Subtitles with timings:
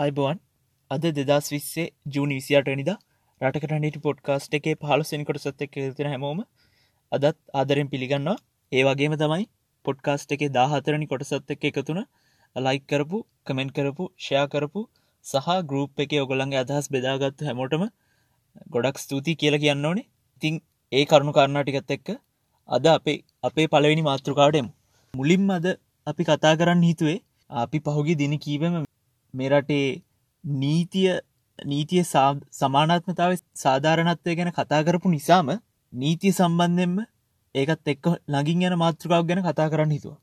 [0.00, 0.38] අයිබෝවන්
[0.90, 2.90] අද දෙදස් විස්සේ ජූනි විසියාටනිද
[3.40, 6.38] රටකටනිට පොඩ්කාස්ට් එකේ පහලසෙනකොට සත්ත එක තින හැමෝම
[7.12, 8.36] අදත් ආදරෙන් පිළිගන්නවා.
[8.72, 9.44] ඒ වගේම තමයි
[9.84, 12.00] පොඩ්කාස්ට් එකේ දාහතරනි කොටසත් එක් එකතුන
[12.56, 14.80] ලයික් කරපු කමෙන්ට් කරපු ෂයා කරපු
[15.24, 17.84] සහ ගරුප් එක ඔගොල්ලන්ගේ අදහස් බෙදාගත්තු හැමෝටම
[18.74, 20.06] ගොඩක් ස්තුතියි කියල කියන්න ඕනේ.
[20.36, 20.54] ඉතිං
[20.92, 22.08] ඒ කරුණු කාරණාටිකත් එක්ක
[22.68, 24.70] අද අපේ අපේ පලවෙනි මාතෘකාඩෙමු
[25.14, 25.66] මුලින්ම අද
[26.06, 27.18] අපි කතා කරන්න හිතුවේ
[27.50, 28.74] අපි පහුගේ දින කීවම
[29.34, 30.02] මෙරටේ
[30.44, 31.10] නීතිය
[31.58, 32.04] නීතිය
[32.52, 35.50] සමානත්මතාව සාධාරණත්වය ගැන කතා කරපු නිසාම
[35.92, 36.96] නීතිය සම්බන්ධෙන්ම
[37.54, 40.14] ඒකත් එක්ක ලඟින් යන මාතෘකාව ගැන කතා කරන්න හිතුව.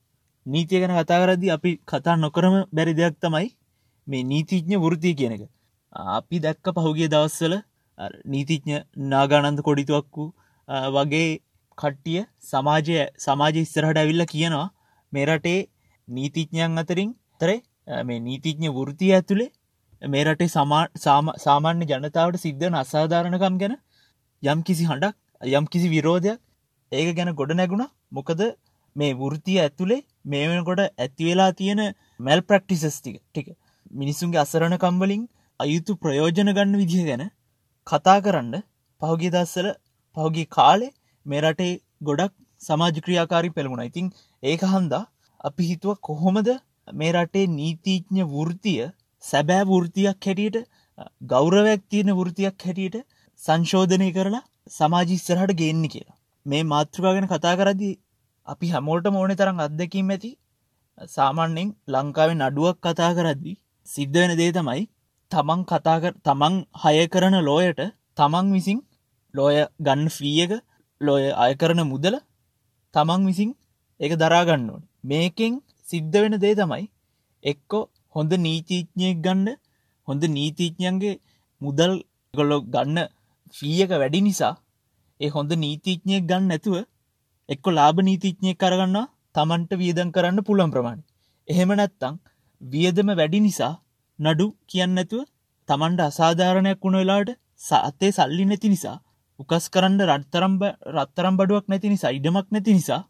[0.46, 3.48] නීතිය ගැන කතා කරදදි අපි කතා නොකරම බැරි දෙයක් තමයි
[4.08, 5.44] මේ නීතිඥ වෘතිය කියන එක.
[6.16, 7.54] අපි දැක්ක පහුගේ දවස්සල
[8.26, 10.26] නීතිඥ නාගානන්ද කොඩිතුවක්කු
[10.92, 11.30] වගේ
[11.78, 14.68] කට්ටිය සමාජය සමාජ ඉස්සරහට ඇවිල්ල කියනවා
[15.14, 15.60] මෙරටේ
[16.08, 17.60] නීතිඥයන් අතරින් තරේ
[18.04, 19.52] මේ නීතිඥ වෘතිය ඇතුළේ
[20.02, 20.50] මේ රටේ
[21.40, 23.76] සාමාන්‍ය ජනතාවට සිද්ධන අසාධාරණකම් ගැන
[24.44, 25.16] යම් කිසි හඬක්
[25.54, 26.40] යම් කිසි විරෝධයක්
[26.92, 27.86] ඒක ගැන ගොඩ නැගුණ.
[28.10, 28.42] මොකද
[28.96, 31.82] මේ වෘතිය ඇතුළේ මේ වෙනකොට ඇතිවෙලා තියෙන
[32.20, 33.48] මැල් ප්‍රක්ටිසස්ටික ටික
[33.94, 35.24] මිනිසුන්ගේ අසරණ කම්වලින්
[35.60, 37.24] අයුතු ප්‍රයෝජන ගන්න විදිහ ගැන
[37.88, 38.56] කතා කරන්න
[39.02, 39.68] පහුගේ දස්සල
[40.18, 40.96] පහුගේ කාලේ
[41.26, 41.74] මේ රටේ
[42.04, 44.08] ගොඩක් සමාජ ක්‍රියාකාරි පෙළමුණ ඉතින්
[44.44, 45.04] ඒක හන්දා
[45.42, 46.50] අපි හිතුව කොහොමද
[46.94, 48.82] මේ රටේ නීතිීඥ වෘතිය
[49.24, 50.58] සැබෑ වෘතියක් හැටියට
[51.26, 52.98] ගෞරවයක් තියෙන වෘතියක් හැටියට
[53.40, 56.18] සංශෝධනය කරලා සමාජිස්සරහට ගේන්නේ කියලා.
[56.46, 57.90] මේ මාතෘකාගෙන කතා කරදි
[58.48, 60.32] අපි හැමෝට මෝන තරම් අත්දැකීම ඇති.
[61.16, 63.54] සාමාන්‍යෙන් ලංකාවෙන් අඩුවක් කතා කරද්දි
[63.88, 64.84] සිද්ධ වෙන දේ තමයි
[65.32, 67.82] තමන් කතාකර තමන් හය කරන ලෝයට
[68.18, 68.80] තමන් විසින්
[69.34, 70.52] ලෝය ගන්න ෆීයක
[71.02, 72.16] ලෝය අය කරන මුදල
[72.94, 73.50] තමන් විසින්
[74.00, 74.84] එක දරාගන්න ඕන.
[75.04, 75.54] මේකෙන්
[75.90, 76.86] සිද්ධ වෙන දේ තමයි
[77.44, 77.80] එක්කො
[78.16, 79.48] හොඳ නීතිීඥයෙක් ගන්න
[80.08, 81.16] හොඳ නීතිීඥයන්ගේ
[81.62, 81.94] මුදල්
[82.34, 83.00] ගොල්ලො ගන්න
[83.56, 84.54] ෆීයක වැඩි නිසා
[85.20, 86.76] ඒ හොඳ නීතිීඥයෙක් ගන්න නැතුව
[87.50, 88.98] එක්කො ලාභ නීතිීඥයෙක් කරගන්න
[89.36, 91.02] තමන්ට වියදන් කරන්න පුළන් ප්‍රමාණ
[91.48, 92.16] එහෙම නැත්තං
[92.62, 93.74] වියදම වැඩි නිසා
[94.20, 95.26] නඩු කියන්නඇතුව
[95.70, 97.30] තමන්ට අසාධාරණයක් වුණ වෙලාට
[97.62, 98.98] සත්තේ සල්ලි නැති නිසා
[99.40, 100.62] උකස් කරන්න රත්තරම්බ
[100.94, 103.02] රත්තරම් බඩුවක් නැති නිසා ඉඩමක් නැති නිසා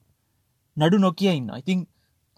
[0.77, 1.79] නඩු නොකිය ඉන්න ඉතින්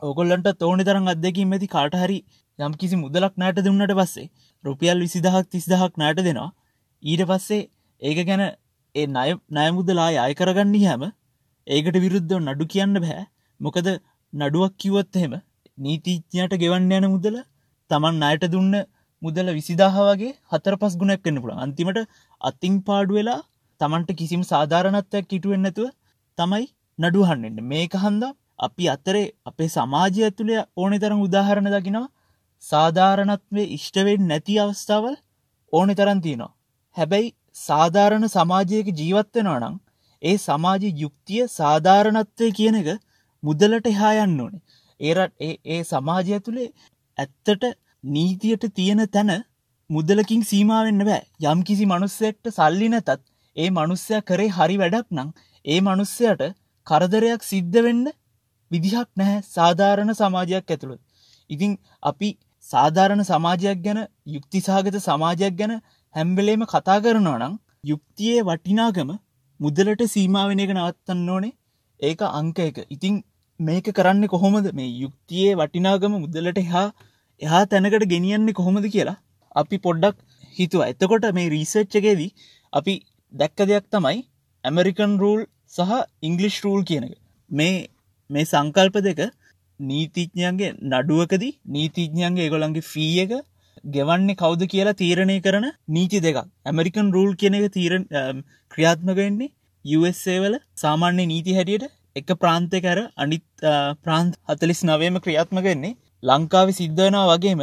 [0.01, 2.17] ඔගොල්ලන්ට තෝනි තරම් අදකින් ඇති කාටහරි
[2.59, 4.27] යම් කිසි මුදලක් නෑට දුන්නට පස්සේ
[4.63, 6.49] රුපියල් විසිදහක් තිස්දහක් නෑට දෙනවා.
[7.03, 7.61] ඊට පස්සේ
[8.01, 8.43] ඒක ගැන
[8.95, 11.03] ඒ නය නයමුදලා අය කරගන්න හැම
[11.67, 13.27] ඒකට විරුද්ධ නඩු කියන්න බෑ.
[13.59, 13.87] මොකද
[14.33, 15.35] නඩුවක් කිවොත් එහෙම
[15.77, 17.37] නීතිීඥයට ගෙවන්න යන මුදල
[17.91, 18.73] තමන් අයට දුන්න
[19.21, 21.99] මුදල විසිදාහ වගේ හතර පස් ගුණක් කන්න පුළ අන්තිමට
[22.41, 23.39] අත්තිං පාඩු වෙලා
[23.81, 25.89] තමන්ට කිසිම සාධාරණත්වයක් කිටුවෙන් නැතුව
[26.37, 26.65] තමයි
[26.99, 32.07] නඩුහන්නට මේක හන්දා අපි අතරේ අපේ සමාජය ඇතුළේ ඕනෙ තරම් උදාහරණ දකිනවා
[32.63, 35.15] සාධාරණත්වේ ඉෂ්ටවෙන් නැති අවස්ථාවල්
[35.73, 36.55] ඕනෙ තරන් තියෙනවා.
[36.95, 39.75] හැබැයි සාධාරණ සමාජයක ජීවත්වෙනවා නම්
[40.21, 42.89] ඒ සමාජ යුක්තිය සාධාරණත්වය කියන එක
[43.43, 44.63] මුදලට එහා යන්න ඕනේ.
[44.99, 45.33] ඒරට
[45.67, 46.69] ඒ සමාජය තුළේ
[47.17, 47.63] ඇත්තට
[48.03, 49.31] නීතියට තියෙන තැන
[49.89, 53.21] මුදලකින් සීමාවෙන්න බෑ යම් කිසි මනුස්සෙක්ට සල්ලි නැතත්
[53.55, 55.29] ඒ මනුස්සය කරේ හරි වැඩක් නං
[55.65, 56.43] ඒ මනුස්සයට
[56.87, 58.05] කරදරයක් සිද්ධ වෙන්න
[58.71, 61.01] විදිහක් නැහැ සාධාරණ සමාජයක් ඇතුළත්.
[61.49, 61.71] ඉතිං
[62.03, 62.29] අපි
[62.65, 65.73] සාධාරණ සමාජයක් ගැන යුක්තිසාගත සමාජයක් ගැන
[66.15, 69.11] හැම්බලේම කතා කරනවා නම් යුක්තියේ වටිනාගම
[69.59, 71.53] මුදලට සීමාවෙන එක නවත්තන්න ඕනේ.
[71.99, 72.77] ඒක අංක එක.
[72.89, 73.15] ඉතිං
[73.59, 74.67] මේක කරන්න කොහොමද?
[74.73, 76.87] මේ යුක්තියේ වටිනාගම මුදලට හා
[77.41, 79.17] එහා තැනකට ගෙනියන්නේ කොහොමද කියලා
[79.55, 80.17] අපි පොඩ්ඩක්
[80.57, 80.81] හිතුව.
[80.83, 82.31] එතකොට මේ රීසච්චකේදී
[82.73, 82.93] අපි
[83.33, 84.19] දැක්ක දෙයක් තමයි
[84.63, 85.91] ඇමරිකන් රූල් සහ
[86.21, 87.15] ඉංගලිෂ් රූල් කියනක
[87.49, 87.75] මේ
[88.29, 89.21] මේ සංකල්ප දෙක
[89.79, 93.31] නීතිඥයන්ගේ නඩුවකදී නීතිඥයන්ගේ ඒගොළන්ගේ ෆී එක
[93.87, 96.37] ගෙවන්නේ කවුද කියලා තීරණය කරන නීති දෙකක්.
[96.65, 97.93] ඇමරිකන් රූල් කියන එක තීර
[98.71, 99.49] ක්‍රියාත්මකවෙන්නේ
[100.43, 101.85] වල සාමාන්‍ය නීති හැටියට
[102.15, 103.45] එක ප්‍රාන්තය කර අනිත්
[104.03, 107.61] ප්‍රාන්ත් හතලිස් නවේම ක්‍රියාත්මක වෙන්නේ ලංකාව සිද්ධවනා වගේම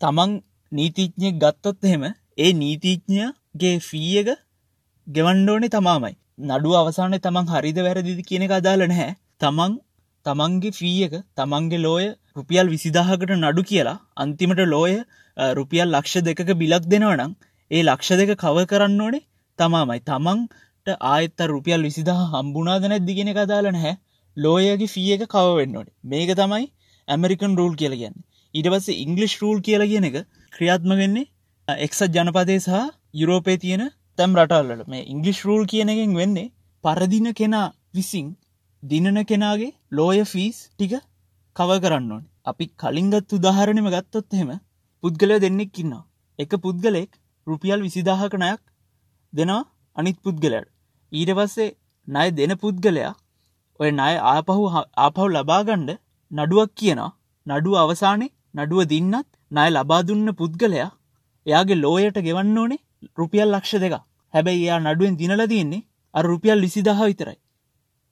[0.00, 0.32] තමන්
[0.72, 2.04] නීතිඥය ගත්තොත් එහෙම
[2.38, 4.30] ඒ නීතිඥයගේ ෆී එක
[5.06, 6.14] ගෙවන්ඩෝනේ තමාමයි.
[6.40, 9.10] නඩු අවසානය තමන් හරිද වැරදිදි කියන එක අදාල නැහැ.
[9.40, 9.72] තමන්
[10.26, 12.06] තමන්ගේ ෆී එක තමන්ගේ ලෝය
[12.36, 14.94] රුපියල් විසිදාහකට නඩු කියලා අන්තිමට ලෝය
[15.56, 17.32] රුපියල් ලක්ෂ දෙක බිලක් දෙනවනම්
[17.70, 19.24] ඒ ලක්ෂ දෙක කව කරන්න ඕනේ
[19.58, 20.00] තමාමයි.
[20.02, 23.94] තමන්ට ආයත රුපියල් විසිදහ හම්බුණාද නැද්දිගෙන කදාල නැහැ.
[24.36, 26.64] ලෝයගේ ෆිය එක කවවෙන්නට මේක තමයි
[27.08, 28.16] ඇමරිකන් රූල් කියල කියන්න.
[28.54, 30.16] ඉට පස්සේ ඉංගලිෂ් රූල් කියල කියන එක
[30.52, 31.26] ක්‍රියාත්මගෙන්නේ
[31.68, 32.80] එක්සත් ජනපදය සහ
[33.14, 33.84] යුරෝපේ තියෙන
[34.18, 36.52] තැම් රටල්ලට මේ ඉංගලිෂ් රූල් කියන එකෙන් වෙන්නේ
[36.84, 38.26] පරදින කෙනා විසින්
[38.90, 40.94] දිනන කෙනාගේ ලෝය ෆීස් ටික
[41.56, 42.24] කව කරන්න ඕන.
[42.50, 44.50] අපි කලින්ගත් උදාහරණම ගත්තොත් එහෙම
[45.02, 45.94] පුද්ගලය දෙන්නෙක් ඉන්න
[46.38, 47.12] එක පුද්ගලෙක්
[47.46, 48.60] රුපියල් විසිදාහක නයක්
[49.32, 49.62] දෙනවා
[49.96, 50.68] අනිත් පුද්ගලයට.
[51.12, 51.76] ඊට පස්සේ
[52.08, 53.12] නය දෙන පුද්ගලයා
[53.80, 54.64] ඔය නය ආපහු
[55.04, 55.90] ආපහු ලබාගණ්ඩ
[56.30, 57.16] නඩුවක් කියනවා.
[57.46, 58.26] නඩුව අවසානය
[58.56, 60.90] නඩුව දින්නත් නය ලබා දුන්න පුද්ගලයා
[61.46, 62.82] එයාගේ ලෝයට ගෙවන්න ඕනේ
[63.18, 63.96] රුපියල් ලක්ෂ දෙක
[64.34, 67.38] හැබැයි එයා නඩුවෙන් දිනල තියෙන්නේ අ රුපියල් ලිසිදහ විතරයි.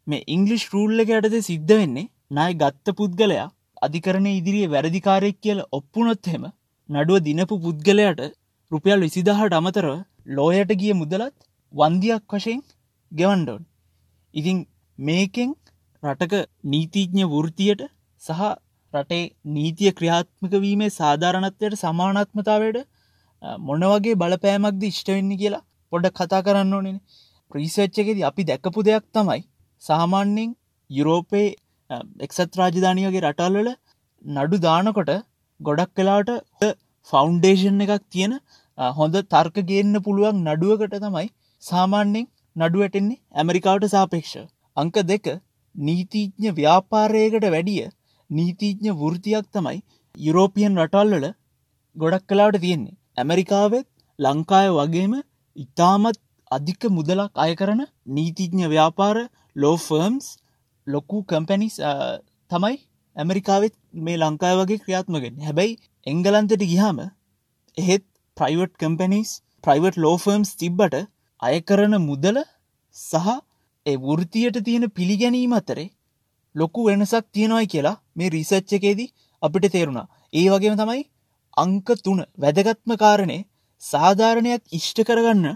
[0.07, 3.47] මේ ඉංගලිෂ් රූල්ල එක යටද සිද්ධ වෙන්නේ නය ගත්ත පුද්ගලයා
[3.83, 6.45] අධිකරණ ඉදිරියේ වැරදිකාරයෙක් කියල ඔප්පුනොත් හෙම
[6.89, 8.23] නඩුව දිනපු පුද්ගලයට
[8.73, 9.95] රුපියල් විසිදහට අමතරව
[10.37, 11.37] ලෝයට ගිය මුදලත්
[11.75, 12.61] වන්දියක් වශයෙන්
[13.13, 13.63] ගෙවන්ඩෝන්
[14.35, 14.59] ඉතිං
[14.99, 15.51] මේකෙන්
[16.03, 16.35] රටක
[16.65, 17.83] නීතිීඥ වෘතියට
[18.23, 18.43] සහ
[18.93, 22.79] රටේ නීතිය ක්‍රියාත්මක වීමේ සාධාරණත්වයට සමානත්මතාවයට
[23.61, 26.99] මොන වගේ බලපෑමක්ද ඉෂ්ටවෙන්න කියලා පොඩ කතා කරන්න ඕනෙන.
[27.51, 29.41] ප්‍රීසච්චකෙද අපි දැක්කපු දෙයක් තමයි
[29.83, 30.51] සාමාන්‍යෙන්
[30.91, 31.49] යුරෝපයේ
[32.27, 33.71] එක්සත් රාජධානියගේ රටල්වල
[34.25, 35.13] නඩු දානකොට
[35.61, 36.31] ගොඩක් කලාට
[37.09, 38.35] ෆෞන්ඩේෂන් එකක් තියෙන
[38.79, 41.29] හොඳ තර්ක ගේන්න පුළුවන් නඩුවකට තමයි
[41.63, 42.27] සාමාන්‍යෙන්
[42.57, 44.35] නඩුවටෙන්නේ ඇමරිකාවට සාපේක්ෂ.
[44.77, 45.27] අංක දෙක
[45.75, 47.85] නීතිීඥ ව්‍යාපාරයකට වැඩිය
[48.31, 49.79] නීතිීඥ වෘතියක් තමයි
[50.15, 51.27] යුරෝපියන් රටල්වල
[51.97, 52.99] ගොඩක් කලාට තියෙන්නේ.
[53.17, 53.87] ඇමරිකාවෙත්
[54.19, 55.15] ලංකාය වගේම
[55.57, 56.19] ඉතාමත්
[56.51, 59.17] අධික මුදලක් අය කරන නීතිීඥ ව්‍යාපාර
[59.57, 60.27] ලෝෆර්ම්ස්
[60.87, 61.77] ලොකු කම්පැනිස්
[62.51, 62.77] තමයි
[63.17, 67.01] ඇමරිකාවෙත් මේ ලංකාය වගේ ක්‍රියාත්මගෙන් හැබැයි එංගලන්තට ගිහාම
[67.77, 68.05] එහෙත්
[68.37, 69.31] ප්‍රයිවට් කම්පැනිස්
[69.65, 70.97] ප්‍රයිවට් ලෝෆර්ම්ස් තිබ්බට
[71.43, 72.39] අය කරන මුදල
[72.97, 73.29] සහ
[73.87, 75.89] ඒ වෘතියට තියෙන පිළිගැනීම අතරේ
[76.55, 79.13] ලොකු වෙනසක් තියෙනවයි කියලා මේ රිසච්ච එකේදී
[79.43, 80.07] අපිට තේරුණා.
[80.33, 81.03] ඒ වගේම තමයි
[81.57, 83.39] අංක තුන වැදගත්ම කාරණය
[83.83, 85.49] සාධාරණයක් ඉෂ්ට කරගන්න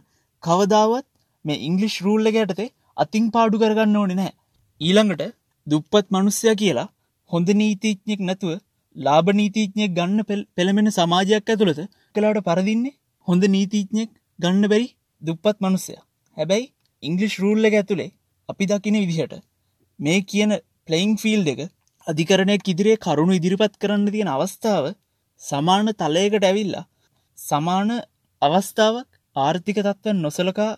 [0.42, 1.06] කවදාවත්
[1.44, 4.32] මේ ඉංගලිෂ් රූල්ල යටතේ අතින් පාඩු කරගන්න ඕනෙ නෑ
[4.80, 5.34] ඊළඟට
[5.66, 6.88] දුප්පත් මනුස්්‍යය කියලා
[7.30, 8.52] හොඳ නීතිීඥෙක් නැතුව
[8.96, 10.20] ලාබ නීතිීඥයක් ගන්න
[10.56, 11.80] පෙළමෙන සමාජයක් ඇතුළත
[12.14, 12.96] කලාට පරදින්නේ
[13.28, 14.88] හොඳ නීතිීඥෙක් ගන්න බැරි
[15.22, 15.94] දුප්පත් මනුස්සය.
[16.36, 16.72] හැබැයි
[17.02, 18.14] ඉංගලිෂ් රූල්ල එක ඇතුළේ
[18.48, 19.34] අපි දකින විදිහට
[20.00, 20.52] මේ කියන
[20.88, 21.60] ප්ලයින් ෆිල් දෙක
[22.06, 24.84] අධිකරණයක් ඉදිරියේ කරුණු ඉදිරිපත් කරන්න තියෙන අවස්ථාව
[25.42, 26.84] සමාන තලයකට ඇවිල්ලා
[27.38, 27.90] සමාන
[28.42, 30.72] අවස්ථාවක් ආර්ථික තත්ත්වන් නොසලකා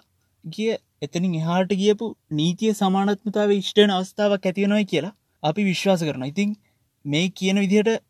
[0.44, 0.70] ගිය
[1.02, 6.56] එතනින් එහාට ගියපු නීතිය සමානත්මතාව ඉෂ්ටන අවස්ථාවක් ඇතිවෙනොයි කියලා අපි විශ්වාස කරන ඉතින්
[7.04, 8.04] මේ කියන විදිහට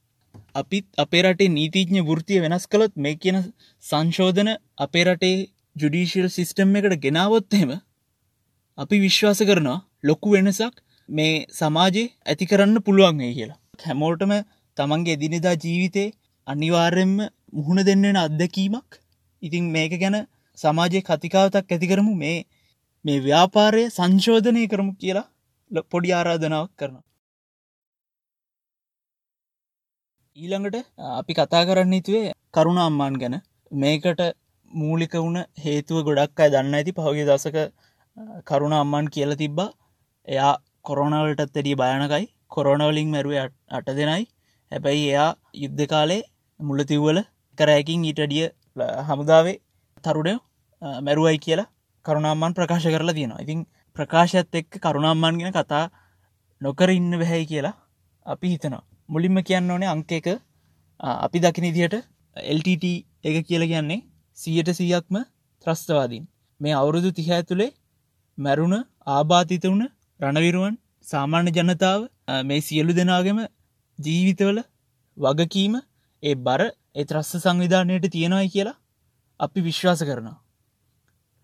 [0.54, 3.38] අපිත් අපේ රටේ නීතිීඥ වෘතිය වෙනස් කළොත් මේ කියන
[3.84, 5.36] සංශෝධන අපේ රටේ
[5.76, 7.72] ජුඩීශල් සිිස්ටම් එකට ගෙනාවොත් එහෙම
[8.78, 10.74] අපි විශ්වාස කරනවා ලොකු වෙනසක්
[11.08, 13.58] මේ සමාජයේ ඇති කරන්න පුළුවන්ගේ කියලා.
[13.84, 14.32] හැමෝටම
[14.76, 16.08] තමන්ගේ එදිනෙදා ජීවිතේ
[16.46, 17.14] අනිවාර්යෙන්ම
[17.52, 18.88] මුහුණ දෙන්නන අත්දැකීමක්.
[19.42, 20.16] ඉතින් මේක ගැන
[20.58, 22.38] සමාජය කතිකාවතක් ඇති කරමු මේ
[23.04, 27.04] මේ ව්‍යාපාරය සංශෝධනය කරමු කියලා පොඩි ආරාධනාවක් කරනවා.
[30.36, 30.76] ඊළඟට
[31.12, 33.36] අපි කතා කරන්න හිතුවේ කරුණ අම්මාන් ගැන.
[33.72, 34.22] මේකට
[34.70, 37.56] මූලික වුණ හේතුව ගොඩක් අය දන්න ඇති පහුගේ දසක
[38.46, 39.70] කරුණ අම්මන් කියල තිබ්බා.
[40.28, 42.24] එයා කොරෝනවලටත් එඩිය භයනකයි.
[42.48, 43.34] කොරෝනවලින් මැරුව
[43.70, 44.24] අට දෙනයි.
[44.72, 45.30] හැබැයි එයා
[45.62, 46.22] යුද්ධ කාලේ
[46.60, 47.18] මුලතිව්වල
[47.58, 48.46] කරෑකින් ඊටඩිය
[49.08, 49.56] හමුදාවේ
[50.04, 50.34] තරුණය
[50.82, 51.68] මැරුවයි කියලා
[52.04, 53.42] කරුණාම්මන් ප්‍රකාශ කරලා තියෙනවා.
[53.44, 53.66] ඉතින්
[53.96, 55.84] ප්‍රකාශත් එක්ක කරුණාම්මන් ගෙන කතා
[56.60, 57.74] නොකර ඉන්න බැහැයි කියලා
[58.26, 58.84] අපි හිතනවා.
[59.08, 60.28] මුලින්ම කියන්න ඕනේ අංක එක.
[61.00, 61.96] අපි දකින ඉදිහට
[62.36, 62.84] LTT
[63.24, 64.00] එක කියල කියන්නේ
[64.38, 65.16] සියට සීයක්ම
[65.64, 66.24] ත්‍රස්තවාදීන්.
[66.60, 67.70] මේ අවුරුදු තිහ ඇතුළේ
[68.38, 68.74] මැරුණ
[69.06, 69.84] ආබාධිත වුණ
[70.20, 70.74] රණවිරුවන්
[71.06, 72.00] සාමාන්‍ය ජනතාව
[72.44, 73.38] මේ සියලු දෙනාගෙම
[73.98, 74.58] ජීවිතවල
[75.16, 75.74] වගකීම
[76.22, 76.62] ඒ බර
[76.94, 78.76] ඒ ත්‍රස්ස සංවිධානයට තියෙනවයි කියලා
[79.40, 80.36] අපි විශ්වාස කරනවා.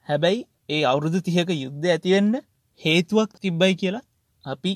[0.09, 2.35] හැබැයි ඒ අවුරුදු තිහක යුද්ධ ඇතිවෙන්න
[2.81, 4.05] හේතුවක් තිබ්බයි කියලා
[4.45, 4.73] අපි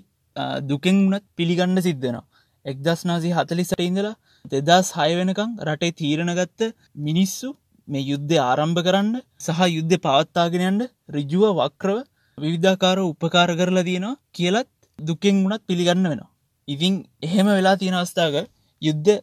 [0.63, 2.27] දුකෙන් වුණත් පිළිගන්න සිද්ධනවා.
[2.65, 4.17] එක්දස් නාසි හතලිසට ඉඳලා
[4.53, 6.61] දෙදස් හය වෙනකං රටේ තීරණගත්ත
[6.99, 7.49] මිනිස්සු
[7.89, 11.99] මේ යුද්ධ ආරම්භ කරන්න සහ යුද්ධ පවත්තාගෙනයන්ට රිජුව වක්‍රව
[12.39, 16.31] විවිධාකාර උපකාර කරලා තියෙනවා කියලත් දුකෙන් වුණත් පිළිගන්න වෙනවා.
[16.69, 18.35] ඉතින් එහෙම වෙලා තියෙන අවස්ථාව
[18.83, 19.15] යුද්ධ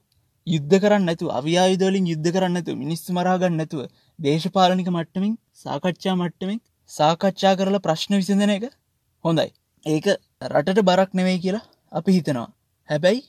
[0.48, 3.82] යුද්ධ කරන්න නැතු අවියායුදවලින් යුද්ධ කරන්න ඇතු මිනිස්සු මරාගන්න නැතුව
[4.20, 8.66] දේශපාලනික මට්ටමින් සාකච්ඡා මට්ටමින් සාකච්ඡා කරලා ප්‍රශ්න විසඳන එක
[9.26, 9.50] හොඳයි.
[9.86, 10.06] ඒක
[10.52, 12.50] රටට බරක් නෙවෙයි කියලා අපි හිතනවා.
[12.90, 13.22] හැබැයි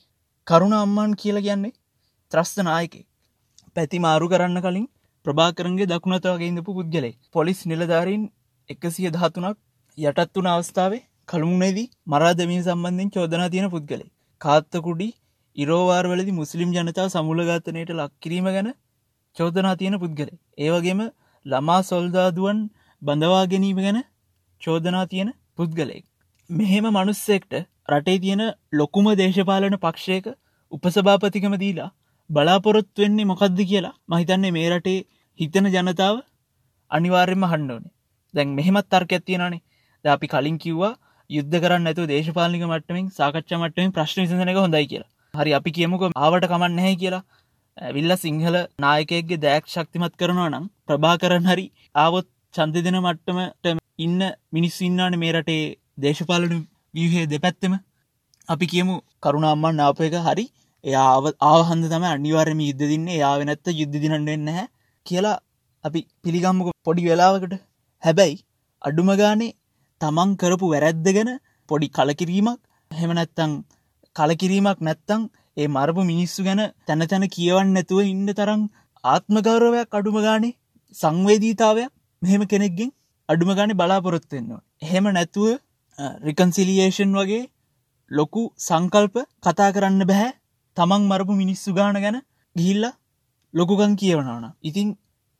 [0.47, 1.73] කරුණ අම්මාන් කියලා කියන්නේ
[2.31, 3.03] ත්‍රස්ත නායකේ
[3.75, 4.87] පැති මාරු කරන්න කලින්
[5.25, 8.23] ප්‍රභාකරන්ගේ දකුණත වගේ ඉඳපු පුද්ගලේ පොලිස් නිලධාරීන්
[8.69, 9.57] එකසිය දහතුනක්
[9.97, 14.09] යටත් වුන අවස්ථාවේ කළුමුණේදී මරාදමී සම්බන්ධෙන් චෝදනා තියෙන පුද්ගලේ
[14.41, 15.09] කාත්තකුඩි
[15.57, 18.69] ඉරෝවාර්වලදි මුස්ලිම් ජනතාව සමුලගාතනයට ලක්කිරීම ගැන
[19.37, 21.01] චෝදනා තියෙන පුද්ගලේ ඒවගේම
[21.45, 22.59] ළමා සොල්දාදුවන්
[23.01, 23.99] බඳවා ගැනීම ගැන
[24.61, 26.05] චෝදනා තියෙන පුද්ගලෙක්
[26.49, 27.53] මෙහෙම මනුස්සෙක්ට
[27.89, 30.25] රටේ තියෙන ලොකුම දේශපාලන පක්ෂයක
[30.71, 31.91] උපසභාපතිකම දීලා
[32.29, 34.99] බලාපොරොත් වෙන්නේ මොකක්ද කියලා මහිතන්නේ මේ රටේ
[35.39, 36.15] හිතන ජනතාව
[36.91, 37.93] අනිවාර්යම හණ්ඩෝනේ
[38.33, 39.61] දැන් මෙහෙමත් තර්කයක් තියෙනනේ
[40.05, 40.93] ද අපි කලින් කිව්වා
[41.29, 45.09] යුද්ධ කරන්න ඇතු දේශපාලික මට්ටමින් සාකච්ඡ මට්ටමින් ප්‍රශ්න විසඳනක හොඳයි කියලා.
[45.33, 47.23] හරි අපි කියමුක ආවට කමන්න නැහැ කියලා.
[47.95, 51.65] විල්ල සිංහල නායකයක්ගේ දෑක් ශක්තිමත් කරනවා නම් ප්‍රභා කරන හරි
[52.03, 53.65] ආවොත් චන්ද දෙන මට්ටමට
[54.05, 54.21] ඉන්න
[54.55, 55.63] මිනිස් ඉන්නාන මේ රටේ
[56.03, 56.55] දේශපාලන
[56.95, 57.73] ව්‍යහේ දෙපැත්තම.
[58.49, 60.45] අපි කියමු කරුණාම්මන් නාප එක හරි.
[60.83, 63.07] එයාව ආහන්ද තම අනිවාර්යම යුද්ධ දින්න.
[63.23, 64.67] යාව නැත්ත යුද්ධ දිනන්න හැ
[65.05, 65.37] කියලා
[65.83, 67.53] අපි පිළිගම්මක පොඩි වෙලාවකට.
[68.03, 68.43] හැබැයි
[68.81, 69.55] අඩුම ගානේ
[70.01, 71.31] තමන් කරපු වැරැද්ද ගැන
[71.69, 72.59] පොඩි කලකිරීමක්.
[72.91, 73.51] හෙමනැත්තං
[74.15, 75.21] කලකිරීමක් නැත්තං
[75.57, 78.63] ඒ මරපු මිනිස්සු ගැන තැන තැන කියවන්න නැතුව ඉන්න තරම්
[79.03, 80.53] ආත්මගෞරවයක් අඩුම ගානේ
[80.95, 82.91] සංවේදීතාවයක් මෙහෙම කෙනෙක්ගෙන්
[83.29, 84.61] අඩුම ගාන බලාපොරොත්වෙන්නවා.
[84.83, 85.47] එහෙම නැතුව
[86.27, 87.43] රිකන්සිලියේෂන් වගේ
[88.11, 90.31] ලොකු සංකල්ප කතා කරන්න බැහැ
[90.77, 92.17] තමන් මරපු මිනිස්සු ගාන ගැන
[92.55, 92.85] ගිහිල්ල
[93.53, 94.45] ලොකුගන් කියවනවන.
[94.63, 94.87] ඉතින්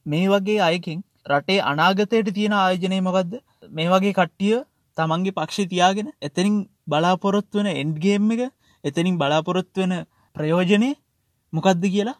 [0.06, 1.00] මේ වගේ අයකින්
[1.32, 3.34] රටේ අනාගතයට තියෙන ආයජනය මොකක්ද
[3.72, 4.58] මේ වගේ කට්ටිය
[4.98, 6.56] තමන්ගේ පක්ෂ තියාගෙන එතනින්
[6.88, 8.42] බලාපොරොත්තු වෙන එන්ඩ්ගේම් එක
[8.88, 9.94] එතනින් බලාපොරොත්තු වෙන
[10.36, 10.89] ප්‍රයෝජනය
[11.53, 12.17] මොකක්ද කියලා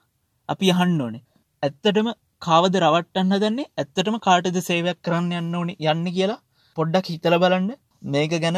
[0.50, 1.24] අපි අහන්න ඕනේ.
[1.64, 2.10] ඇත්තටම
[2.42, 6.44] කාවද රවට්ටන්න දන්නේ ඇත්තටම කාටද සේවයක් කරන්න යන්න ඕනි යන්න කියලා
[6.78, 7.70] පොඩ්ඩක් හිතල බලන්න.
[8.06, 8.58] මේක ගැන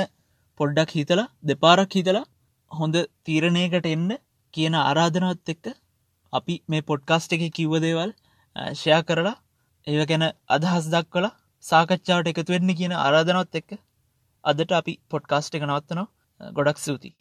[0.60, 2.26] පොඩ්ඩක් හිතලා දෙපාරක් හිතලා
[2.72, 4.10] හොඳ තීරණයකට එන්න
[4.54, 5.66] කියන ආරාධනවත් එක්ක
[6.34, 8.12] අපි මේ පොඩ්කාස්ට එක කිව්වදේවල්
[8.74, 9.38] ෂයා කරලා
[9.88, 10.26] ඒව ගැන
[10.56, 13.72] අදහස් දක් කලා සාකච්ඡාවට එකතු වෙන්න කියන ආරාධනවත් එක්ක
[14.44, 16.08] අදට අපි පොඩ්කාස්ට එක නවත්තනවා.
[16.58, 17.16] ගොඩක් සූතියි